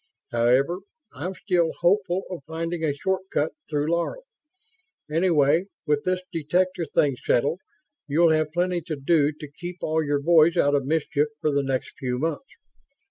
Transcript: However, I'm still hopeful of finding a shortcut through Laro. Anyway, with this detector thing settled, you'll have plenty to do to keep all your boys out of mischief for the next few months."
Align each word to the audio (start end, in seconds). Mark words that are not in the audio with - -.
However, 0.31 0.79
I'm 1.13 1.35
still 1.35 1.73
hopeful 1.73 2.23
of 2.31 2.43
finding 2.47 2.83
a 2.83 2.91
shortcut 2.91 3.51
through 3.69 3.93
Laro. 3.93 4.23
Anyway, 5.11 5.65
with 5.85 6.05
this 6.05 6.21
detector 6.31 6.85
thing 6.85 7.15
settled, 7.17 7.59
you'll 8.07 8.31
have 8.31 8.51
plenty 8.51 8.81
to 8.81 8.95
do 8.95 9.31
to 9.31 9.47
keep 9.47 9.77
all 9.83 10.03
your 10.03 10.19
boys 10.23 10.57
out 10.57 10.73
of 10.73 10.87
mischief 10.87 11.27
for 11.39 11.51
the 11.51 11.61
next 11.61 11.93
few 11.99 12.17
months." 12.17 12.49